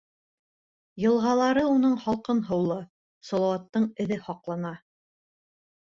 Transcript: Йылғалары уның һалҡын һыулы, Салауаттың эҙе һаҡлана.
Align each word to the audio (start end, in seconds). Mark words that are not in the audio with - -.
Йылғалары 1.03 1.65
уның 1.75 1.93
һалҡын 2.07 2.43
һыулы, 2.49 2.81
Салауаттың 3.31 3.89
эҙе 4.07 4.23
һаҡлана. 4.29 4.77